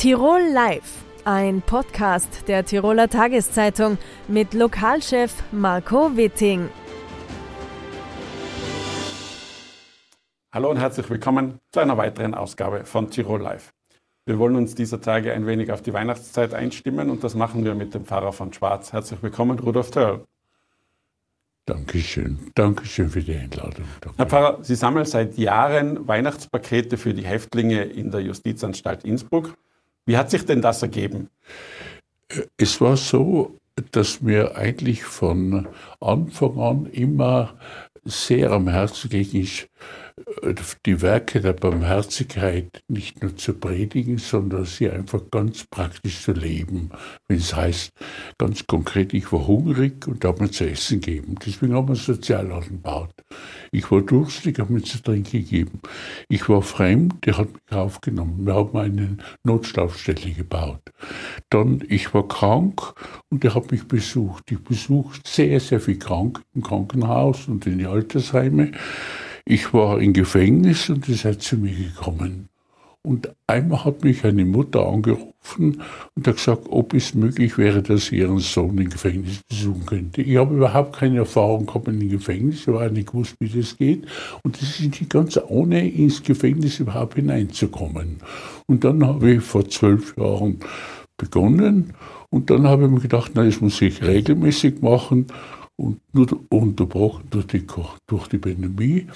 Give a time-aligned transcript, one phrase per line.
[0.00, 3.98] Tirol Live, ein Podcast der Tiroler Tageszeitung
[4.28, 6.70] mit Lokalchef Marco Witting.
[10.52, 13.74] Hallo und herzlich willkommen zu einer weiteren Ausgabe von Tirol Live.
[14.24, 17.74] Wir wollen uns dieser Tage ein wenig auf die Weihnachtszeit einstimmen und das machen wir
[17.74, 18.94] mit dem Pfarrer von Schwarz.
[18.94, 20.24] Herzlich willkommen, Rudolf Törl.
[21.66, 22.50] Dankeschön.
[22.54, 23.84] Dankeschön für die Einladung.
[24.00, 24.16] Danke.
[24.16, 29.58] Herr Pfarrer, Sie sammeln seit Jahren Weihnachtspakete für die Häftlinge in der Justizanstalt Innsbruck.
[30.10, 31.30] Wie hat sich denn das ergeben?
[32.56, 33.56] Es war so,
[33.92, 35.68] dass mir eigentlich von
[36.00, 37.54] Anfang an immer
[38.04, 39.68] sehr am Herzen ist,
[40.86, 46.90] die Werke der Barmherzigkeit nicht nur zu predigen, sondern sie einfach ganz praktisch zu leben.
[47.28, 47.92] Wenn es heißt,
[48.38, 51.36] ganz konkret, ich war hungrig und habe mir zu essen gegeben.
[51.44, 53.14] Deswegen haben wir Sozialladen gebaut.
[53.72, 55.80] Ich war durstig, habe mir zu trinken gegeben.
[56.28, 58.46] Ich war fremd, der hat mich aufgenommen.
[58.46, 60.82] Wir haben eine Notschlafstelle gebaut.
[61.50, 62.94] Dann, ich war krank
[63.28, 64.50] und der hat mich besucht.
[64.50, 68.72] Ich besuche sehr, sehr viel krank im Krankenhaus und in die Altersheime.
[69.44, 72.48] Ich war im Gefängnis und ihr seid zu mir gekommen.
[73.02, 75.80] Und einmal hat mich eine Mutter angerufen
[76.14, 80.20] und hat gesagt, ob es möglich wäre, dass sie ihren Sohn im Gefängnis besuchen könnte.
[80.20, 84.06] Ich habe überhaupt keine Erfahrung gehabt dem Gefängnis, ich habe nicht gewusst, wie das geht.
[84.42, 88.18] Und das ist nicht ganz ohne ins Gefängnis überhaupt hineinzukommen.
[88.66, 90.58] Und dann habe ich vor zwölf Jahren
[91.16, 91.94] begonnen
[92.28, 95.26] und dann habe ich mir gedacht, na, das muss ich regelmäßig machen
[95.80, 97.66] und nur unterbrochen durch die,
[98.06, 99.06] durch die Pandemie,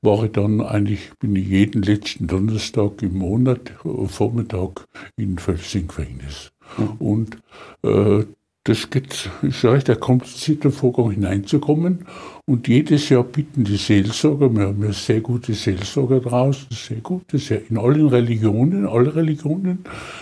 [0.00, 6.52] war ich dann eigentlich, bin ich jeden letzten Donnerstag im Monat, äh, Vormittag in Gefängnis.
[6.78, 6.90] Mhm.
[6.98, 7.38] Und
[7.82, 8.24] äh,
[8.66, 12.06] das geht, ist recht ein komplizierter Vorgang hineinzukommen.
[12.46, 17.38] Und jedes Jahr bitten die Seelsorger, wir haben ja sehr gute Seelsorger draußen, sehr gute,
[17.38, 19.80] sehr, in allen Religionen, alle Religionen.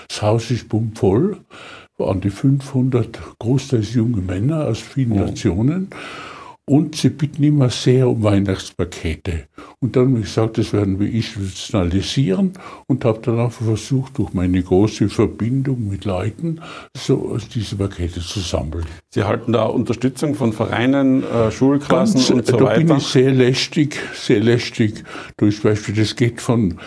[0.09, 1.39] Das Haus ist bummvoll
[2.09, 5.27] an die 500 großteils junge Männer aus vielen oh.
[5.27, 5.89] Nationen.
[6.65, 9.49] Und sie bitten immer sehr um Weihnachtspakete.
[9.81, 12.53] Und dann habe ich gesagt, das werden wir institutionalisieren
[12.87, 16.61] und habe dann einfach versucht, durch meine große Verbindung mit Leuten
[16.97, 18.87] so diese Pakete zu sammeln.
[19.11, 22.81] Sie halten da Unterstützung von Vereinen, äh, Schulklassen Ganz, und so da weiter?
[22.81, 25.03] Da bin ich sehr lästig, sehr lästig.
[25.39, 26.79] Durch Beispiel, das geht von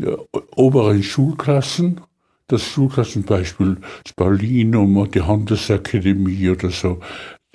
[0.00, 0.16] ja,
[0.56, 2.00] oberen Schulklassen
[2.48, 7.00] das Schulklassenbeispiel, das Paulinum, die Handelsakademie oder so,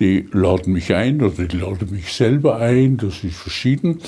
[0.00, 4.00] die laden mich ein oder die laden mich selber ein, das ist verschieden.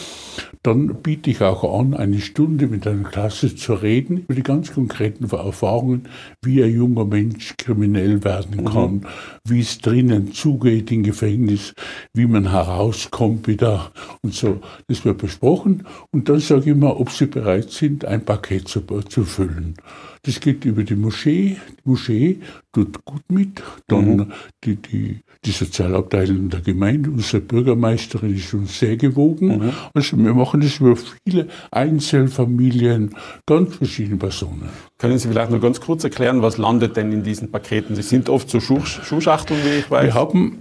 [0.67, 4.73] Dann biete ich auch an, eine Stunde mit einer Klasse zu reden über die ganz
[4.73, 6.09] konkreten Erfahrungen,
[6.43, 8.65] wie ein junger Mensch kriminell werden mhm.
[8.65, 9.07] kann, mhm.
[9.45, 11.73] wie es drinnen zugeht im Gefängnis,
[12.15, 14.61] wie man herauskommt wieder und so.
[14.89, 18.81] Das wird besprochen und dann sage ich immer, ob sie bereit sind, ein Paket zu,
[18.81, 19.77] zu füllen.
[20.23, 21.59] Das geht über die Moschee.
[21.79, 22.41] Die Moschee
[22.77, 23.63] tut gut mit.
[23.87, 24.33] Dann mhm.
[24.65, 29.59] die, die, die Sozialabteilung der Gemeinde, unsere Bürgermeisterin ist uns sehr gewogen.
[29.59, 29.73] Mhm.
[29.95, 33.15] Also wir machen das über viele Einzelfamilien,
[33.47, 34.69] ganz verschiedene Personen.
[34.99, 37.97] Können Sie vielleicht noch ganz kurz erklären, was landet denn in diesen Paketen?
[37.97, 40.05] Sie sind oft so Schuh, Schuhschachteln, wie ich weiß.
[40.05, 40.59] Wir haben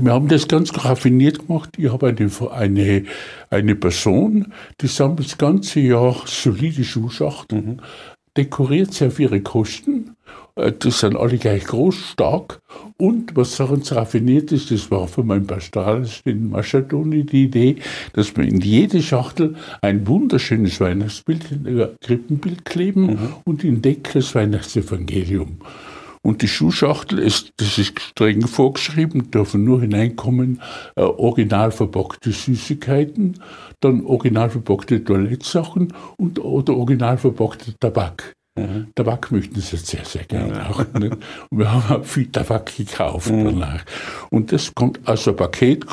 [0.00, 1.68] wir haben das ganz raffiniert gemacht.
[1.76, 3.04] Ich habe eine, eine,
[3.50, 4.50] eine Person,
[4.80, 7.66] die sammelt das ganze Jahr solide Schuhschachteln.
[7.66, 7.80] Mhm
[8.36, 10.16] dekoriert sie auf ihre Kosten.
[10.56, 12.60] Äh, das sind alle gleich groß, stark.
[12.96, 17.76] Und was ganz raffiniert ist, das war von meinem Pastoralist in Maschadoni die Idee,
[18.12, 23.34] dass wir in jede Schachtel ein wunderschönes Weihnachtsbild, ein Krippenbild kleben mhm.
[23.44, 25.58] und in Deckel das Weihnachtsevangelium.
[26.24, 30.60] Und die Schuhschachtel ist, das ist streng vorgeschrieben, dürfen nur hineinkommen
[30.94, 33.40] äh, original verpackte Süßigkeiten,
[33.80, 38.34] dann original verpackte Toilettsachen und oder original verpackte Tabak.
[38.54, 38.88] Mhm.
[38.94, 40.68] Tabak möchten sie sehr, sehr gerne ja.
[40.68, 40.84] auch.
[40.92, 41.10] Ne?
[41.48, 43.44] Und wir haben auch viel Tabak gekauft mhm.
[43.46, 43.84] danach.
[44.30, 45.86] Und das kommt als ein Paket,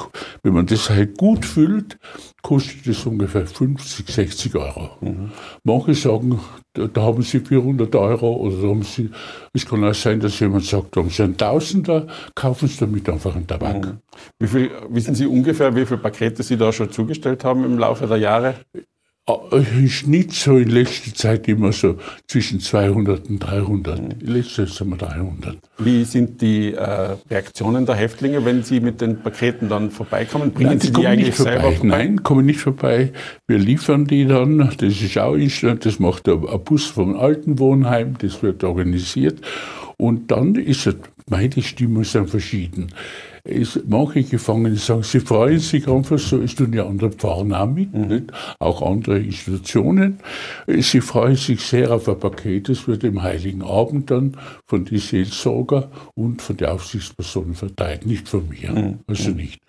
[0.44, 1.98] wenn man das halt gut füllt,
[2.42, 4.90] kostet es ungefähr 50, 60 Euro.
[5.00, 5.32] Mhm.
[5.64, 6.40] Manche sagen,
[6.74, 9.10] da, da, haben sie 400 Euro oder haben sie,
[9.54, 13.08] es kann auch sein, dass jemand sagt, da haben sie einen Tausender, kaufen sie damit
[13.08, 13.86] einfach einen Tabak.
[13.86, 13.98] Mhm.
[14.38, 18.06] Wie viel, wissen Sie ungefähr, wie viele Pakete Sie da schon zugestellt haben im Laufe
[18.06, 18.56] der Jahre?
[19.52, 21.98] Im Schnitt so in letzter Zeit immer so
[22.28, 24.02] zwischen 200 und 300.
[24.02, 24.10] Mhm.
[24.22, 25.58] Letztes sind wir 300.
[25.78, 30.52] Wie sind die äh, Reaktionen der Häftlinge, wenn sie mit den Paketen dann vorbeikommen?
[30.52, 31.88] Bringen Nein, die Sie die eigentlich selber vorbei?
[31.88, 33.12] Nein, kommen nicht vorbei.
[33.48, 34.58] Wir liefern die dann.
[34.78, 35.86] Das ist auch instant.
[35.86, 38.16] Das macht ein Bus vom alten Wohnheim.
[38.20, 39.40] Das wird organisiert.
[39.98, 40.96] Und dann ist es,
[41.28, 42.92] meine Stimmung sind verschieden.
[43.44, 47.68] Ist, manche Gefangene sagen, sie freuen sich einfach so, es tun ja andere Pfarrer auch
[47.68, 48.28] mit, mhm.
[48.60, 50.20] auch andere Institutionen.
[50.68, 55.00] Sie freuen sich sehr auf ein Paket, das wird im Heiligen Abend dann von den
[55.00, 59.00] Seelsorger und von der Aufsichtsperson verteilt, nicht von mir, mhm.
[59.08, 59.62] also nicht.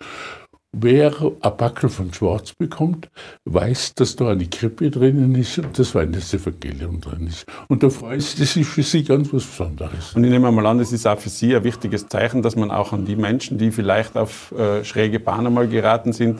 [0.73, 3.09] Wer ein Backel von Schwarz bekommt,
[3.43, 7.45] weiß, dass da eine Krippe drinnen ist und das Weihnachtsevangelium drin ist.
[7.67, 10.15] Und da freut sich, das ist für Sie ganz was Besonderes.
[10.15, 12.71] Und ich nehme mal an, das ist auch für Sie ein wichtiges Zeichen, dass man
[12.71, 16.39] auch an die Menschen, die vielleicht auf äh, schräge Bahnen mal geraten sind,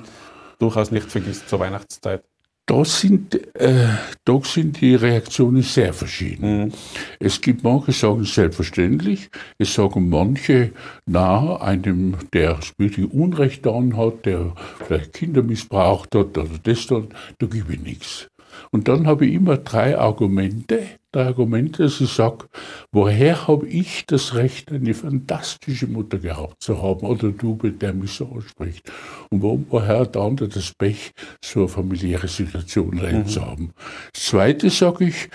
[0.60, 2.24] durchaus nicht vergisst zur Weihnachtszeit.
[2.68, 3.88] Da sind, äh,
[4.24, 6.66] da sind die Reaktionen sehr verschieden.
[6.66, 6.74] Mhm.
[7.20, 10.72] Es gibt manche, sagen selbstverständlich, es sagen manche,
[11.06, 14.54] na, einem, der wirklich Unrecht an hat, der
[14.86, 17.04] vielleicht Kinder missbraucht hat oder das, da,
[17.40, 18.28] da gebe ich nichts.
[18.72, 20.82] Und dann habe ich immer drei Argumente,
[21.12, 22.46] drei Argumente, dass ich sage,
[22.92, 28.12] woher habe ich das Recht, eine fantastische Mutter gehabt zu haben oder du, der mich
[28.12, 28.92] so anspricht?
[29.30, 31.12] Und wo, woher hat der andere das Pech,
[31.44, 33.28] so eine familiäre Situation rein mhm.
[33.28, 33.74] zu haben?
[34.14, 35.30] Das Zweite sage ich,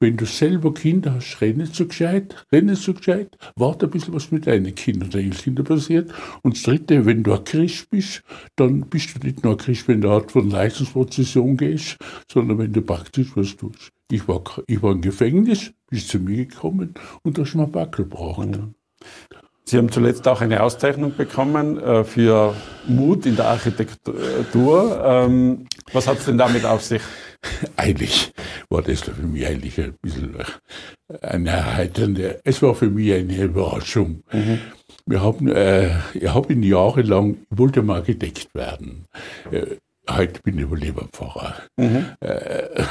[0.00, 4.30] wenn du selber Kinder hast, renne so gescheit, renne so gescheit, warte ein bisschen, was
[4.30, 6.12] mit deinen Kindern oder Enkelkindern passiert.
[6.42, 8.22] Und das Dritte, wenn du ein Christ bist,
[8.56, 11.96] dann bist du nicht nur ein Christ, wenn du Art von Leistungsprozession gehst,
[12.30, 13.92] sondern wenn du praktisch was tust.
[14.12, 16.92] Ich war, ich war im Gefängnis, bis zu mir gekommen
[17.22, 18.46] und da ist mir Backel gebraucht.
[18.46, 18.74] Mhm.
[19.64, 22.54] Sie haben zuletzt auch eine Auszeichnung bekommen äh, für
[22.86, 25.02] Mut in der Architektur.
[25.02, 27.00] Ähm, was hat es denn damit auf sich?
[27.76, 28.34] Eigentlich
[28.68, 30.36] war das für mich eigentlich ein bisschen
[31.22, 34.24] eine erheiternde, es war für mich eine Überraschung.
[34.30, 34.58] Mhm.
[35.06, 39.06] Wir haben, äh, ich habe ihn jahrelang, ich wollte mal Architekt werden.
[39.50, 39.76] Äh,
[40.10, 41.54] heute bin ich Überleberpfarrer.
[41.78, 42.06] Mhm.
[42.20, 42.84] Äh,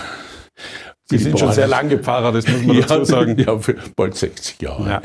[1.11, 3.37] Sie sind schon sehr lange Pfarrer, das muss man ja, dazu sagen.
[3.37, 3.59] Ja,
[3.95, 4.89] bald 60 Jahre.
[4.89, 5.01] Ja.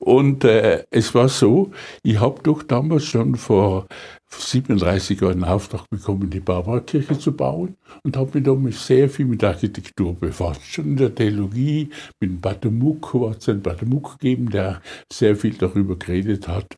[0.00, 1.72] Und äh, es war so,
[2.02, 3.86] ich habe doch damals schon vor
[4.30, 9.26] 37 Jahren einen Auftrag bekommen, die Barbara-Kirche zu bauen und habe mich damals sehr viel
[9.26, 10.62] mit Architektur befasst.
[10.64, 14.80] Schon in der Theologie, mit Batemuck, hat es einen Batemuck gegeben, der
[15.12, 16.76] sehr viel darüber geredet hat.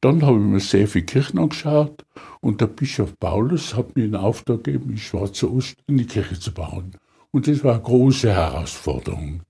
[0.00, 2.04] Dann habe ich mir sehr viele Kirchen angeschaut
[2.40, 6.52] und der Bischof Paulus hat mir einen Auftrag gegeben, in Schwarzer Ost eine Kirche zu
[6.52, 6.92] bauen.
[7.36, 9.42] Und das war eine große Herausforderung.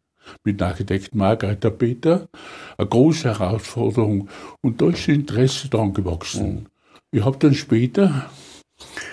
[0.42, 2.28] Mit Architekten Margareta Peter,
[2.76, 4.28] eine große Herausforderung.
[4.60, 6.68] Und da ist Interesse dran gewachsen.
[7.12, 8.28] Ich habe dann später,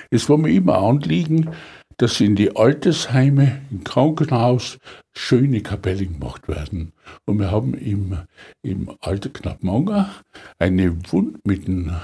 [0.10, 1.52] es war mir immer Anliegen,
[1.98, 4.80] dass in die Altersheime, im Krankenhaus
[5.16, 6.94] schöne Kapellen gemacht werden.
[7.26, 8.18] Und wir haben im,
[8.64, 10.10] im Alter Knappmanger
[10.58, 11.96] eine Wund mit einem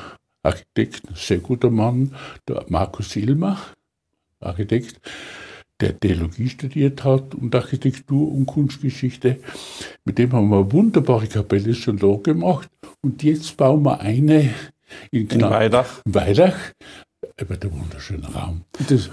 [0.44, 2.14] Architekten, sehr guter Mann,
[2.48, 3.58] der Markus Ilmer,
[4.40, 5.02] Architekt,
[5.80, 9.38] der Theologie studiert hat und Architektur und Kunstgeschichte.
[10.06, 12.70] Mit dem haben wir eine wunderbare Kapelle schon da gemacht.
[13.02, 14.54] Und jetzt bauen wir eine
[15.12, 16.02] in, in Weidach.
[16.06, 16.58] Weidach.
[17.40, 18.64] Aber der wunderschöne Raum.
[18.90, 19.10] Das,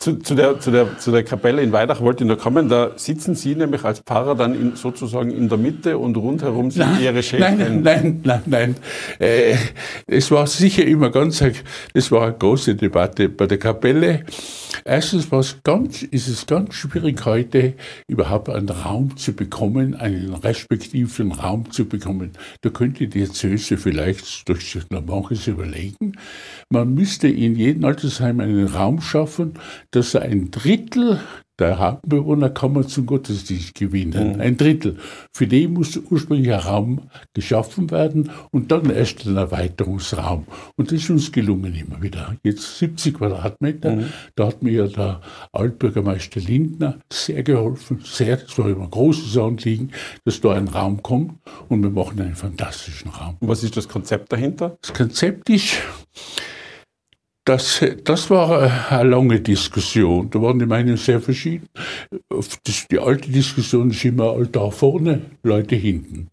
[0.00, 2.68] zu, zu, der, zu, der, zu der Kapelle in Weidach wollte ich noch kommen.
[2.68, 6.92] Da sitzen Sie nämlich als Pfarrer dann in, sozusagen in der Mitte und rundherum sind
[6.92, 7.82] nein, Ihre Schäfchen.
[7.82, 8.76] Nein, nein, nein, nein.
[9.18, 9.56] Äh,
[10.06, 11.42] es war sicher immer ganz,
[11.94, 14.24] das war eine große Debatte bei der Kapelle.
[14.84, 17.74] Erstens war es ganz, ist es ganz schwierig heute
[18.06, 22.32] überhaupt einen Raum zu bekommen, einen respektiven Raum zu bekommen.
[22.60, 26.12] Da könnte die Diözese vielleicht durch manches überlegen.
[26.70, 29.54] Man müsste in jedem Altersheim einen Raum schaffen,
[29.90, 31.20] dass ein Drittel
[31.58, 34.34] der Hauptbewohner kann man zum Gottesdienst gewinnen.
[34.34, 34.40] Mhm.
[34.40, 34.96] Ein Drittel.
[35.32, 40.46] Für die muss ursprünglich ein Raum geschaffen werden und dann erst ein Erweiterungsraum.
[40.76, 42.36] Und das ist uns gelungen immer wieder.
[42.44, 43.96] Jetzt 70 Quadratmeter.
[43.96, 44.12] Mhm.
[44.36, 48.02] Da hat mir der Altbürgermeister Lindner sehr geholfen.
[48.04, 49.90] Sehr, das war immer ein großes Anliegen,
[50.24, 51.34] dass da ein Raum kommt
[51.68, 53.36] und wir machen einen fantastischen Raum.
[53.40, 54.78] Und was ist das Konzept dahinter?
[54.80, 55.78] Das Konzept ist,
[57.48, 60.28] das, das war eine lange Diskussion.
[60.30, 61.68] Da waren die Meinungen sehr verschieden.
[62.90, 66.28] Die alte Diskussion ist immer Altar vorne, Leute hinten.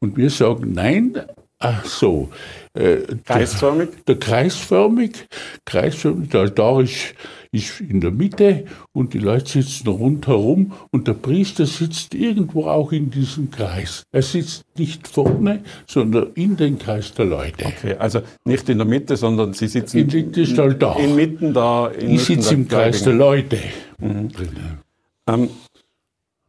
[0.00, 1.22] Und wir sagen, nein,
[1.58, 2.28] ach so.
[2.74, 3.90] Äh, kreisförmig?
[4.06, 5.28] Der, der kreisförmig,
[5.64, 7.14] kreisförmig, der Altar ist
[7.56, 12.92] ist in der Mitte und die Leute sitzen rundherum und der Priester sitzt irgendwo auch
[12.92, 14.04] in diesem Kreis.
[14.12, 17.66] Er sitzt nicht vorne, sondern in den Kreis der Leute.
[17.66, 20.96] Okay, also nicht in der Mitte, sondern Sie sitzen in, in, in, halt da.
[20.96, 21.88] inmitten da.
[21.88, 23.58] In ich sitze im Kreis der Leute.
[23.98, 24.28] Mhm.
[25.26, 25.50] Ähm,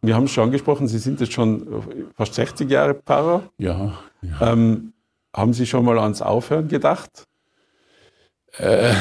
[0.02, 1.84] wir haben es schon angesprochen, Sie sind jetzt schon
[2.16, 3.44] fast 60 Jahre Pfarrer.
[3.58, 3.98] Ja.
[4.22, 4.54] ja.
[4.54, 4.94] Ähm,
[5.38, 7.28] haben Sie schon mal ans Aufhören gedacht?
[8.58, 8.94] Äh,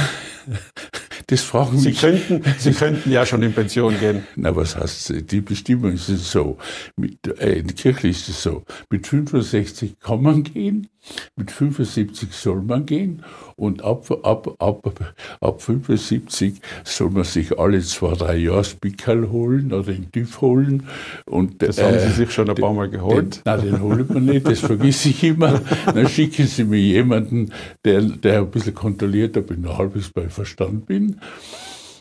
[1.29, 2.01] das fragen Sie mich.
[2.01, 4.27] könnten, Sie könnten ja schon in Pension gehen.
[4.37, 6.57] Na, was heißt, die Bestimmung ist es so.
[6.97, 8.63] Mit, äh, in der Kirche ist es so.
[8.91, 10.89] Mit 65 kann man gehen,
[11.37, 13.23] mit 75 soll man gehen
[13.55, 16.55] und ab, ab, ab, ab 75
[16.85, 20.83] soll man sich alle zwei, drei Jahre Spickerl holen oder den TÜV holen.
[21.25, 23.41] Und, Das haben Sie sich schon ein paar Mal den, geholt.
[23.45, 25.61] nein, den holt man nicht, das vergesse ich immer.
[25.87, 27.53] Dann schicken Sie mir jemanden,
[27.85, 31.16] der, der ein bisschen kontrolliert, ob ich noch halbwegs bei Verstand bin.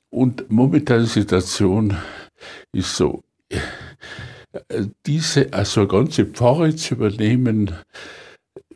[0.10, 1.96] Und momentane Situation
[2.72, 3.24] ist so,
[5.06, 7.76] diese, also ganze Pfarre zu übernehmen,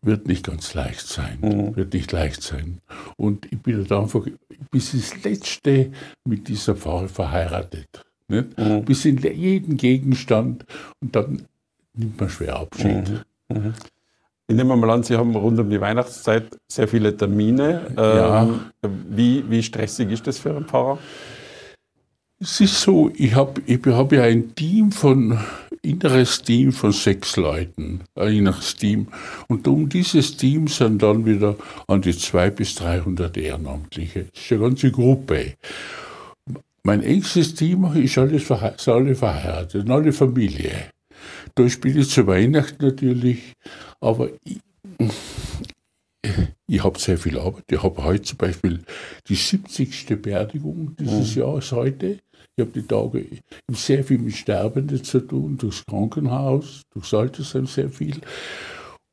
[0.01, 1.39] wird nicht ganz leicht sein.
[1.41, 1.75] Mhm.
[1.75, 2.79] Wird nicht leicht sein.
[3.17, 4.25] Und ich bin da einfach
[4.71, 5.91] bis ins Letzte
[6.25, 7.87] mit dieser Pfarre verheiratet.
[8.27, 8.57] Nicht?
[8.57, 8.85] Mhm.
[8.85, 10.65] Bis in jeden Gegenstand
[11.01, 11.45] und dann
[11.93, 13.25] nimmt man schwer Abschied.
[13.49, 13.73] Mhm.
[14.49, 17.81] Ich nehme mal an, Sie haben rund um die Weihnachtszeit sehr viele Termine.
[17.95, 18.43] Ja.
[18.43, 18.59] Ähm,
[19.07, 20.97] wie, wie stressig ist das für einen Pfarrer?
[22.41, 25.37] Es ist so, ich habe ich hab ja ein Team von,
[25.83, 29.07] inneres Team von sechs Leuten, ein inneres Team.
[29.49, 31.55] Und um dieses Team sind dann wieder
[31.87, 34.25] an die 200 bis 300 Ehrenamtliche.
[34.33, 35.53] Das ist eine ganze Gruppe.
[36.81, 40.89] Mein engstes Team ist alles verhe sind alle verheiratet, alle Familie.
[41.55, 43.53] Da spiele ich zu Weihnachten natürlich,
[44.01, 44.59] aber ich,
[46.67, 47.63] ich habe sehr viel Arbeit.
[47.69, 48.83] Ich habe heute zum Beispiel
[49.27, 50.21] die 70.
[50.21, 52.19] Beerdigung dieses Jahres heute.
[52.55, 53.25] Ich habe die Tage
[53.71, 58.19] sehr viel mit Sterbenden zu tun, durchs Krankenhaus, durchs Altersheim sehr viel.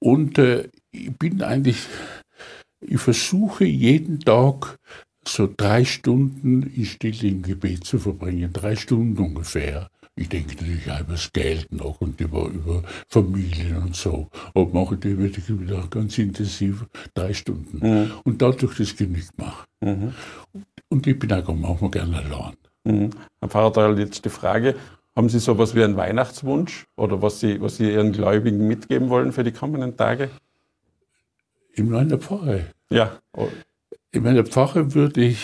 [0.00, 1.78] Und äh, ich bin eigentlich,
[2.80, 4.78] ich versuche jeden Tag
[5.28, 9.88] so drei Stunden in stillen Gebet zu verbringen, drei Stunden ungefähr.
[10.18, 14.28] Ich denke natürlich auch über das Geld noch und über, über Familien und so.
[14.54, 18.10] Aber mache die wirklich wieder ganz intensiv drei Stunden.
[18.24, 19.66] Und dadurch das genügt mache.
[20.88, 22.56] Und ich bin auch manchmal gerne allein.
[22.84, 23.10] Mhm.
[23.40, 24.74] Herr Pfarrer die Frage.
[25.14, 29.32] Haben Sie sowas wie einen Weihnachtswunsch oder was Sie, was Sie Ihren Gläubigen mitgeben wollen
[29.32, 30.30] für die kommenden Tage?
[31.74, 32.66] In meiner Pfarre.
[32.90, 33.18] Ja.
[34.12, 35.38] In meiner Pfarre würde ich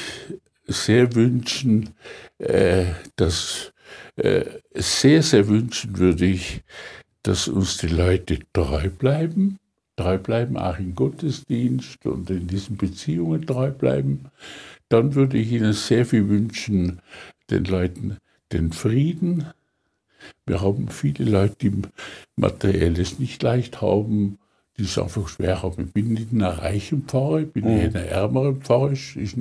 [0.67, 1.91] sehr wünschen,
[2.38, 2.85] äh,
[3.17, 3.72] dass
[4.16, 6.62] sehr, sehr wünschen würde ich,
[7.23, 9.59] dass uns die Leute treu bleiben,
[9.97, 14.26] treu bleiben, auch im Gottesdienst und in diesen Beziehungen treu bleiben.
[14.88, 17.00] Dann würde ich ihnen sehr viel wünschen,
[17.50, 18.19] den Leuten
[18.52, 19.47] den Frieden.
[20.47, 21.73] Wir haben viele Leute, die
[22.37, 24.38] materielles nicht leicht haben,
[24.76, 25.87] die es einfach schwer haben.
[25.87, 28.92] Ich bin nicht in einer reichen Pfarre, ich bin eher in einer ärmeren Pfarre.
[28.92, 29.37] Ist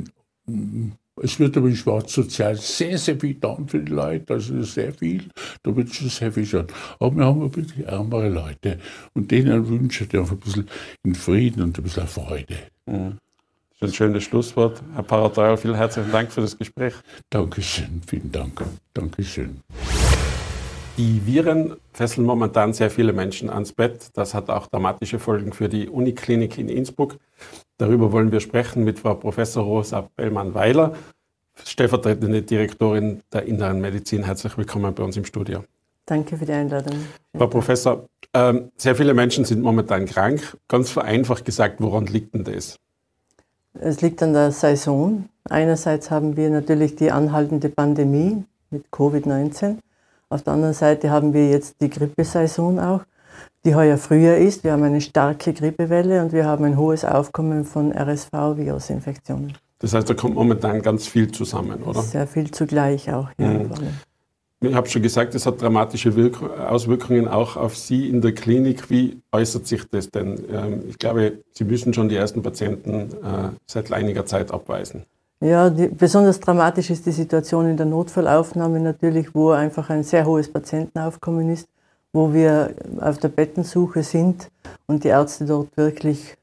[0.48, 4.62] ein- es wird aber in Schwarz sozial sehr, sehr viel getan für die Leute, also
[4.64, 5.24] sehr viel.
[5.64, 6.68] Da wird schon sehr viel schon.
[7.00, 8.80] Aber wir haben wirklich ärmere Leute
[9.14, 10.70] und denen wünsche ich einfach ein bisschen
[11.04, 12.58] in Frieden und ein bisschen Freude.
[12.86, 14.82] Das ist ein schönes Schlusswort.
[14.94, 16.94] Herr Pfarrer Teil, vielen herzlichen Dank für das Gespräch.
[17.30, 18.64] Dankeschön, vielen Dank.
[18.94, 19.62] Dankeschön.
[20.98, 24.10] Die Viren fesseln momentan sehr viele Menschen ans Bett.
[24.14, 27.18] Das hat auch dramatische Folgen für die Uniklinik in Innsbruck.
[27.78, 30.94] Darüber wollen wir sprechen mit Frau Professor Rosa Bellmann-Weiler,
[31.64, 34.24] stellvertretende Direktorin der Inneren Medizin.
[34.24, 35.64] Herzlich willkommen bei uns im Studio.
[36.06, 36.98] Danke für die Einladung.
[37.38, 40.58] Frau Professor, ähm, sehr viele Menschen sind momentan krank.
[40.68, 42.78] Ganz vereinfacht gesagt, woran liegt denn das?
[43.74, 45.30] Es liegt an der Saison.
[45.50, 49.78] Einerseits haben wir natürlich die anhaltende Pandemie mit Covid-19.
[50.32, 53.02] Auf der anderen Seite haben wir jetzt die Grippesaison auch,
[53.66, 54.64] die heuer früher ist.
[54.64, 59.58] Wir haben eine starke Grippewelle und wir haben ein hohes Aufkommen von RSV-Virusinfektionen.
[59.80, 62.02] Das heißt, da kommt momentan ganz viel zusammen, oder?
[62.02, 63.28] Sehr viel zugleich auch.
[63.38, 63.72] Ja, Mhm.
[64.64, 68.92] Ich habe schon gesagt, es hat dramatische Wirk Auswirkungen auch auf Sie in der Klinik.
[68.92, 70.40] Wie äußert sich das denn?
[70.54, 75.04] Ähm, ich glaube, Sie müssen schon die ersten Patienten äh, seit einiger Zeit abweisen.
[75.42, 80.26] Ja, die, besonders dramatisch ist die Situation in der Notfallaufnahme natürlich, wo einfach ein sehr
[80.26, 81.68] hohes Patientenaufkommen ist,
[82.14, 84.52] wo wir auf der Bettensuche sind
[84.86, 86.38] und die Ärzte dort wirklich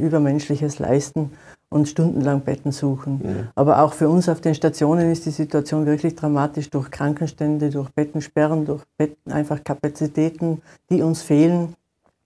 [0.00, 1.30] Übermenschliches leisten
[1.68, 3.48] und stundenlang Betten suchen.
[3.54, 7.90] Aber auch für uns auf den Stationen ist die Situation wirklich dramatisch durch Krankenstände, durch
[7.90, 11.74] Bettensperren, durch Betten, einfach Kapazitäten, die uns fehlen.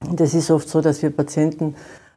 [0.08, 1.74] Und es ist oft so, dass wir Patienten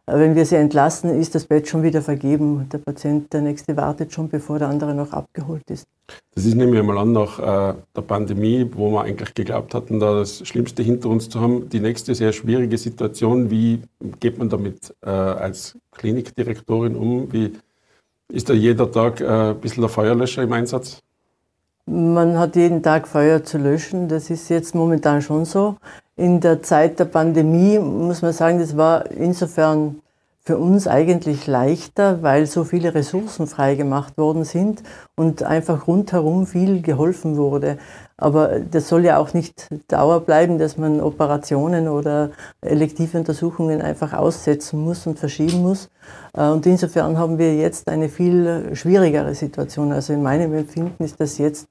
[0.08, 2.70] wenn wir sie entlassen, ist das Bett schon wieder vergeben.
[2.72, 5.86] Der Patient, der nächste wartet schon, bevor der andere noch abgeholt ist.
[6.34, 10.14] Das ist nämlich mal an nach äh, der Pandemie, wo wir eigentlich geglaubt hatten, da
[10.14, 11.68] das Schlimmste hinter uns zu haben.
[11.68, 13.82] Die nächste sehr schwierige Situation, wie
[14.22, 17.34] geht man damit äh, als Klinikdirektorin um?
[17.34, 17.54] Wie
[18.30, 21.02] ist da jeder Tag äh, ein bisschen der Feuerlöscher im Einsatz?
[21.86, 24.08] Man hat jeden Tag Feuer zu löschen.
[24.08, 25.76] Das ist jetzt momentan schon so.
[26.18, 30.02] In der Zeit der Pandemie muss man sagen, das war insofern
[30.48, 34.82] für uns eigentlich leichter, weil so viele Ressourcen freigemacht worden sind
[35.16, 37.78] und einfach rundherum viel geholfen wurde.
[38.16, 42.32] Aber das soll ja auch nicht Dauer bleiben, dass man Operationen oder
[42.62, 45.90] elektive Untersuchungen einfach aussetzen muss und verschieben muss.
[46.34, 49.92] Äh, und insofern haben wir jetzt eine viel schwierigere Situation.
[49.92, 51.68] Also in meinem Empfinden ist das jetzt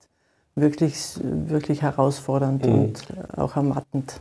[0.54, 2.74] wirklich, wirklich herausfordernd mhm.
[2.74, 4.20] und auch ermattend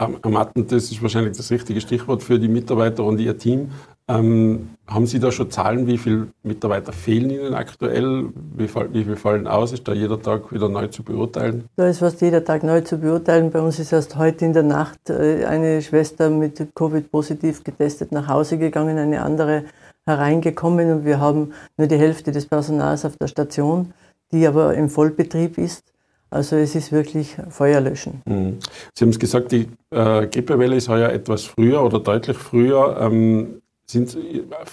[0.00, 3.70] ermattend, das ist wahrscheinlich das richtige Stichwort für die Mitarbeiter und Ihr Team.
[4.08, 8.30] Ähm, haben Sie da schon Zahlen, wie viele Mitarbeiter fehlen Ihnen aktuell?
[8.56, 9.72] Wie, wie viel fallen aus?
[9.72, 11.64] Ist da jeder Tag wieder neu zu beurteilen?
[11.76, 13.52] Da ist fast jeder Tag neu zu beurteilen.
[13.52, 18.26] Bei uns ist erst heute in der Nacht äh, eine Schwester mit Covid-positiv getestet nach
[18.26, 19.64] Hause gegangen, eine andere
[20.06, 23.92] hereingekommen und wir haben nur die Hälfte des Personals auf der Station,
[24.32, 25.84] die aber im Vollbetrieb ist.
[26.30, 28.22] Also es ist wirklich Feuerlöschen.
[28.24, 28.58] Mhm.
[28.94, 32.96] Sie haben es gesagt, die äh, Grippewelle ist heuer etwas früher oder deutlich früher.
[33.00, 34.16] Ähm, sind,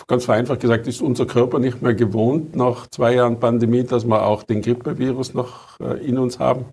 [0.08, 4.24] ganz vereinfacht gesagt, ist unser Körper nicht mehr gewohnt nach zwei Jahren Pandemie, dass wir
[4.24, 6.66] auch den Grippevirus noch äh, in uns haben?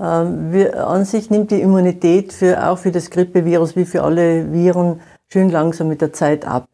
[0.00, 4.52] Ähm, wir, an sich nimmt die Immunität für, auch für das Grippevirus wie für alle
[4.52, 6.68] Viren schön langsam mit der Zeit ab.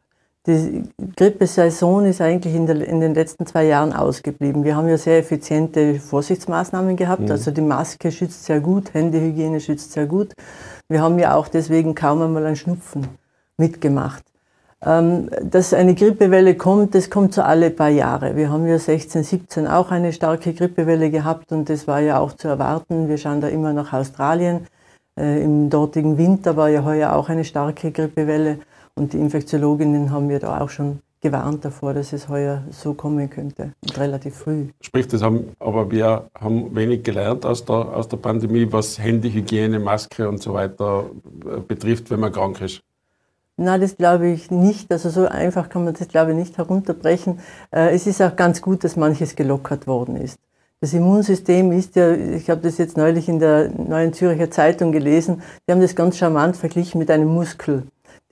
[0.46, 0.82] Die
[1.16, 4.62] Grippesaison ist eigentlich in, der, in, den letzten zwei Jahren ausgeblieben.
[4.62, 7.22] Wir haben ja sehr effiziente Vorsichtsmaßnahmen gehabt.
[7.22, 7.30] Mhm.
[7.30, 10.34] Also die Maske schützt sehr gut, Händehygiene schützt sehr gut.
[10.88, 13.08] Wir haben ja auch deswegen kaum einmal ein Schnupfen
[13.56, 14.22] mitgemacht.
[14.84, 18.36] Ähm, dass eine Grippewelle kommt, das kommt so alle paar Jahre.
[18.36, 22.34] Wir haben ja 16, 17 auch eine starke Grippewelle gehabt und das war ja auch
[22.34, 23.08] zu erwarten.
[23.08, 24.66] Wir schauen da immer nach Australien.
[25.18, 28.58] Äh, Im dortigen Winter war ja heuer auch eine starke Grippewelle.
[28.96, 33.28] Und die Infektiologinnen haben mir da auch schon gewarnt davor, dass es heuer so kommen
[33.30, 34.68] könnte, und relativ früh.
[34.80, 39.80] Sprich, das haben, aber wir haben wenig gelernt aus der, aus der Pandemie, was Handyhygiene,
[39.80, 41.06] Maske und so weiter
[41.44, 42.82] äh, betrifft, wenn man krank ist.
[43.56, 44.92] Na, das glaube ich nicht.
[44.92, 47.40] Also so einfach kann man das, glaube ich, nicht herunterbrechen.
[47.70, 50.38] Äh, es ist auch ganz gut, dass manches gelockert worden ist.
[50.80, 55.40] Das Immunsystem ist ja, ich habe das jetzt neulich in der Neuen Zürcher Zeitung gelesen,
[55.66, 57.84] die haben das ganz charmant verglichen mit einem Muskel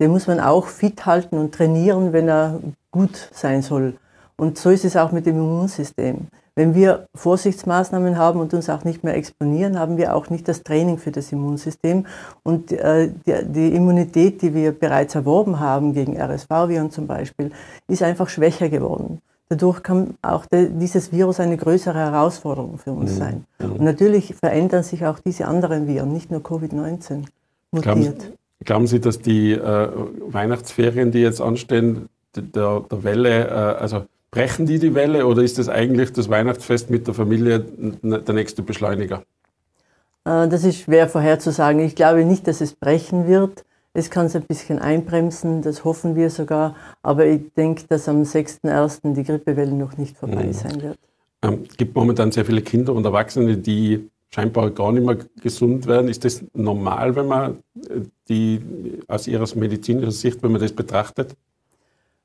[0.02, 2.58] den muss man auch fit halten und trainieren, wenn er
[2.90, 3.94] gut sein soll.
[4.36, 6.26] Und so ist es auch mit dem Immunsystem.
[6.56, 10.64] Wenn wir Vorsichtsmaßnahmen haben und uns auch nicht mehr exponieren, haben wir auch nicht das
[10.64, 12.04] Training für das Immunsystem.
[12.42, 17.52] Und äh, die, Immunität, die wir bereits erworben haben gegen RSV-Viren zum Beispiel,
[17.86, 19.20] ist einfach schwächer geworden.
[19.50, 23.16] Dadurch kann auch dieses Virus eine größere Herausforderung für uns mhm.
[23.16, 23.44] sein.
[23.60, 27.22] Und natürlich verändern sich auch diese anderen Viren, nicht nur Covid-19
[27.70, 28.32] mutiert.
[28.64, 29.88] Glauben Sie, dass die äh,
[30.26, 35.58] Weihnachtsferien, die jetzt anstehen, der, der Welle, äh, also brechen die die Welle oder ist
[35.58, 39.22] das eigentlich das Weihnachtsfest mit der Familie der nächste Beschleuniger?
[40.24, 41.80] Äh, das ist schwer vorherzusagen.
[41.80, 43.64] Ich glaube nicht, dass es brechen wird.
[43.94, 46.74] Es kann es ein bisschen einbremsen, das hoffen wir sogar.
[47.02, 49.12] Aber ich denke, dass am 6.1.
[49.14, 50.52] die Grippewelle noch nicht vorbei mhm.
[50.54, 50.98] sein wird.
[51.42, 55.86] Es ähm, gibt momentan sehr viele Kinder und Erwachsene, die scheinbar gar nicht mehr gesund
[55.86, 56.08] werden.
[56.08, 58.60] Ist das normal, wenn man äh, die
[59.08, 61.36] aus Ihrer medizinischen Sicht, wenn man das betrachtet?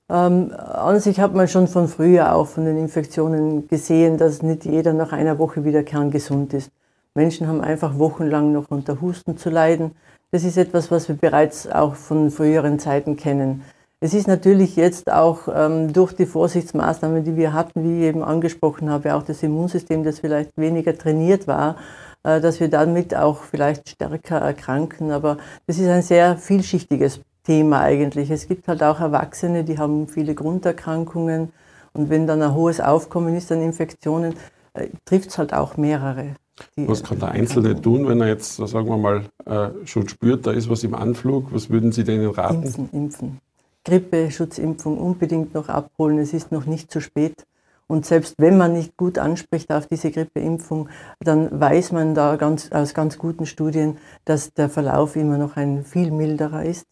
[0.10, 4.63] Ähm, an sich hat man schon von früher auch von den Infektionen gesehen, dass nicht
[4.63, 6.72] jeder nach einer Woche wieder kerngesund ist.
[7.13, 9.91] Menschen haben einfach wochenlang noch unter Husten zu leiden.
[10.32, 13.63] Das ist etwas, was wir bereits auch von früheren Zeiten kennen.
[13.99, 18.21] Es ist natürlich jetzt auch ähm, durch die Vorsichtsmaßnahmen, die wir hatten, wie ich eben
[18.21, 21.77] angesprochen habe, auch das Immunsystem, das vielleicht weniger trainiert war,
[22.21, 25.10] äh, dass wir damit auch vielleicht stärker erkranken.
[25.10, 28.29] Aber das ist ein sehr vielschichtiges Thema eigentlich.
[28.29, 31.51] Es gibt halt auch Erwachsene, die haben viele Grunderkrankungen.
[31.93, 34.36] Und wenn dann ein hohes Aufkommen ist an Infektionen,
[34.75, 36.36] äh, trifft es halt auch mehrere.
[36.75, 40.51] Was kann der Einzelne tun, wenn er jetzt, sagen wir mal, äh, schon spürt, da
[40.51, 41.51] ist was im Anflug?
[41.51, 42.62] Was würden Sie denen raten?
[42.62, 43.41] Impfen, impfen.
[43.88, 46.19] Grippeschutzimpfung unbedingt noch abholen.
[46.19, 47.45] Es ist noch nicht zu spät.
[47.88, 50.89] Und selbst wenn man nicht gut anspricht auf diese Grippeimpfung,
[51.21, 55.86] dann weiß man da ganz, aus ganz guten Studien, dass der Verlauf immer noch ein
[55.86, 56.86] viel milderer ist.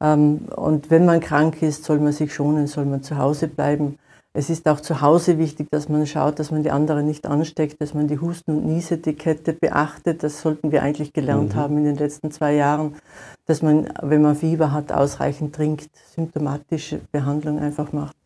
[0.00, 3.98] Ähm, und wenn man krank ist, soll man sich schonen, soll man zu Hause bleiben.
[4.34, 7.82] Es ist auch zu Hause wichtig, dass man schaut, dass man die anderen nicht ansteckt,
[7.82, 10.22] dass man die Husten- und Niesetikette beachtet.
[10.22, 11.58] Das sollten wir eigentlich gelernt mhm.
[11.58, 12.94] haben in den letzten zwei Jahren,
[13.44, 18.16] dass man, wenn man Fieber hat, ausreichend trinkt, symptomatische Behandlung einfach macht.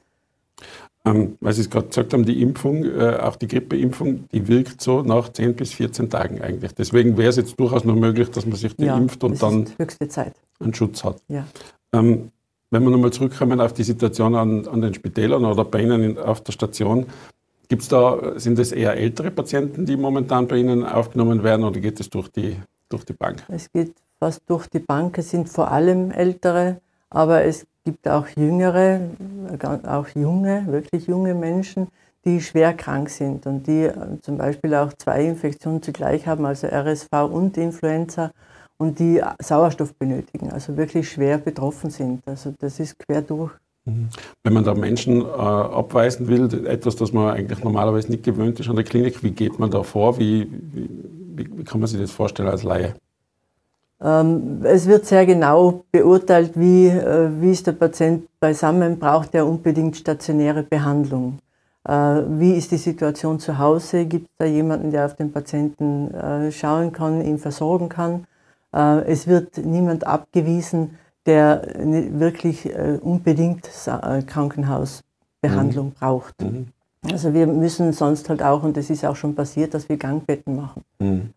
[1.04, 4.80] Ähm, weil Sie es gerade gesagt haben, die Impfung, äh, auch die Grippeimpfung, die wirkt
[4.80, 6.72] so nach 10 bis 14 Tagen eigentlich.
[6.74, 9.66] Deswegen wäre es jetzt durchaus noch möglich, dass man sich die ja, impft und dann
[9.78, 11.22] einen Schutz hat.
[11.28, 11.46] Ja.
[11.92, 12.30] Ähm,
[12.70, 16.18] wenn wir nochmal zurückkommen auf die Situation an, an den Spitälern oder bei Ihnen in,
[16.18, 17.06] auf der Station,
[17.68, 22.00] gibt's da, sind es eher ältere Patienten, die momentan bei Ihnen aufgenommen werden oder geht
[22.00, 22.56] es durch die,
[22.88, 23.44] durch die Bank?
[23.48, 25.18] Es geht fast durch die Bank.
[25.18, 29.00] Es sind vor allem ältere, aber es gibt auch jüngere,
[29.86, 31.88] auch junge, wirklich junge Menschen,
[32.24, 36.66] die schwer krank sind und die äh, zum Beispiel auch zwei Infektionen zugleich haben, also
[36.66, 38.32] RSV und Influenza
[38.78, 42.22] und die Sauerstoff benötigen, also wirklich schwer betroffen sind.
[42.26, 43.52] Also das ist quer durch.
[43.84, 44.08] Mhm.
[44.42, 48.68] Wenn man da Menschen äh, abweisen will, etwas, das man eigentlich normalerweise nicht gewöhnt ist
[48.68, 50.18] an der Klinik, wie geht man da vor?
[50.18, 50.88] Wie, wie,
[51.36, 52.94] wie kann man sich das vorstellen als Laie?
[54.00, 59.46] Ähm, es wird sehr genau beurteilt, wie, äh, wie ist der Patient beisammen, braucht er
[59.46, 61.38] unbedingt stationäre Behandlung.
[61.88, 64.04] Äh, wie ist die Situation zu Hause?
[64.04, 68.26] Gibt es da jemanden, der auf den Patienten äh, schauen kann, ihn versorgen kann?
[68.72, 72.68] Es wird niemand abgewiesen, der wirklich
[73.00, 73.68] unbedingt
[74.26, 75.92] Krankenhausbehandlung mhm.
[75.92, 76.42] braucht.
[76.42, 76.68] Mhm.
[77.02, 80.56] Also wir müssen sonst halt auch, und das ist auch schon passiert, dass wir Gangbetten
[80.56, 80.82] machen.
[80.98, 81.30] Mhm.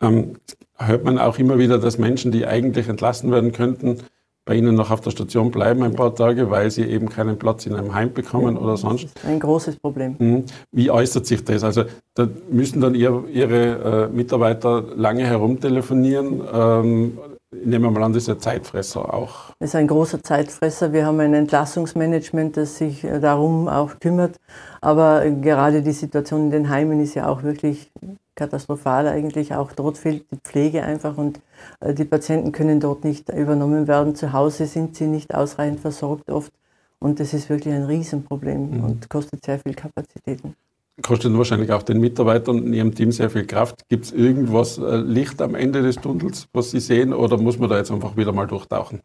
[0.00, 0.36] Ähm,
[0.76, 3.98] hört man auch immer wieder, dass Menschen, die eigentlich entlassen werden könnten,
[4.44, 7.64] bei Ihnen noch auf der Station bleiben ein paar Tage, weil sie eben keinen Platz
[7.66, 9.08] in einem Heim bekommen ja, oder sonst?
[9.26, 10.16] Ein großes Problem.
[10.18, 10.44] Mhm.
[10.70, 11.64] Wie äußert sich das?
[11.64, 16.42] Also da müssen dann ihr, Ihre äh, Mitarbeiter lange herumtelefonieren.
[16.52, 17.18] Ähm,
[17.52, 19.52] nehmen wir mal an, das ist ein Zeitfresser auch.
[19.58, 20.92] Das ist ein großer Zeitfresser.
[20.92, 24.36] Wir haben ein Entlassungsmanagement, das sich äh, darum auch kümmert.
[24.82, 27.90] Aber gerade die Situation in den Heimen ist ja auch wirklich
[28.34, 29.54] katastrophal eigentlich.
[29.54, 31.40] Auch dort fehlt die Pflege einfach und
[31.80, 34.14] äh, die Patienten können dort nicht übernommen werden.
[34.14, 36.52] Zu Hause sind sie nicht ausreichend versorgt oft.
[36.98, 38.84] Und das ist wirklich ein Riesenproblem mhm.
[38.84, 40.54] und kostet sehr viel Kapazitäten
[41.02, 43.88] kostet wahrscheinlich auch den Mitarbeitern in Ihrem Team sehr viel Kraft.
[43.88, 47.68] Gibt es irgendwas äh, Licht am Ende des Tunnels, was Sie sehen, oder muss man
[47.68, 49.00] da jetzt einfach wieder mal durchtauchen?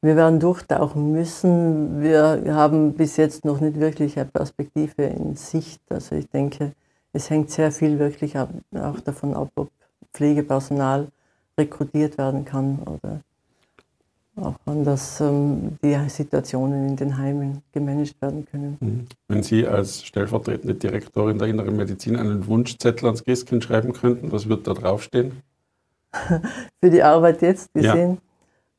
[0.00, 2.00] Wir werden durchtauchen müssen.
[2.00, 5.80] Wir haben bis jetzt noch nicht wirklich eine Perspektive in Sicht.
[5.90, 6.72] Also ich denke,
[7.18, 9.70] es hängt sehr viel wirklich auch davon ab, ob
[10.14, 11.08] Pflegepersonal
[11.58, 13.20] rekrutiert werden kann oder
[14.36, 18.76] auch an, dass ähm, die Situationen in den Heimen gemanagt werden können.
[18.78, 19.06] Mhm.
[19.26, 24.48] Wenn Sie als stellvertretende Direktorin der Inneren Medizin einen Wunschzettel ans Gästchen schreiben könnten, was
[24.48, 25.42] wird da draufstehen?
[26.80, 28.18] Für die Arbeit jetzt gesehen?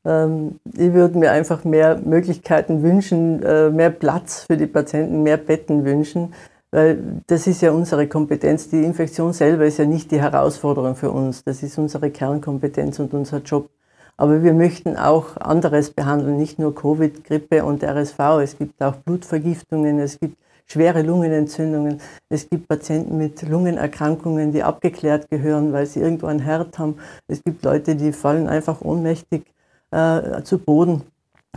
[0.04, 0.24] Ja.
[0.24, 5.36] Ähm, ich würde mir einfach mehr Möglichkeiten wünschen, äh, mehr Platz für die Patienten, mehr
[5.36, 6.32] Betten wünschen,
[6.70, 8.68] weil das ist ja unsere Kompetenz.
[8.68, 11.42] Die Infektion selber ist ja nicht die Herausforderung für uns.
[11.44, 13.70] Das ist unsere Kernkompetenz und unser Job.
[14.16, 18.18] Aber wir möchten auch anderes behandeln, nicht nur Covid, Grippe und RSV.
[18.42, 22.00] Es gibt auch Blutvergiftungen, es gibt schwere Lungenentzündungen.
[22.28, 26.98] Es gibt Patienten mit Lungenerkrankungen, die abgeklärt gehören, weil sie irgendwo ein Herd haben.
[27.28, 29.44] Es gibt Leute, die fallen einfach ohnmächtig
[29.90, 31.02] äh, zu Boden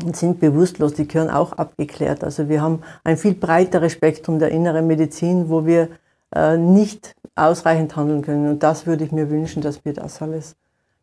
[0.01, 0.93] und sind bewusstlos.
[0.93, 2.23] Die gehören auch abgeklärt.
[2.23, 5.89] Also wir haben ein viel breiteres Spektrum der inneren Medizin, wo wir
[6.36, 8.49] äh, nicht ausreichend handeln können.
[8.49, 10.56] Und das würde ich mir wünschen, dass wir das alles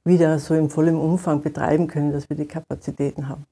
[0.05, 3.45] wieder so im vollen Umfang betreiben können, dass wir die Kapazitäten haben.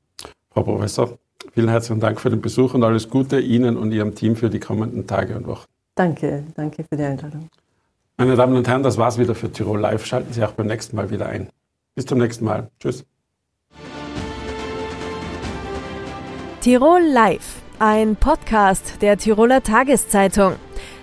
[0.50, 1.18] Frau Professor,
[1.52, 4.60] vielen herzlichen Dank für den Besuch und alles Gute Ihnen und Ihrem Team für die
[4.60, 5.66] kommenden Tage und Wochen.
[5.94, 7.48] Danke, danke für die Einladung.
[8.16, 10.04] Meine Damen und Herren, das war's wieder für Tirol Live.
[10.04, 11.48] Schalten Sie auch beim nächsten Mal wieder ein.
[11.94, 12.68] Bis zum nächsten Mal.
[12.80, 13.04] Tschüss.
[16.60, 20.56] Tirol Live, ein Podcast der Tiroler Tageszeitung.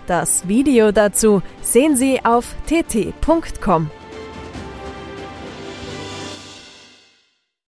[0.06, 3.90] Das Video dazu sehen Sie auf tt.com.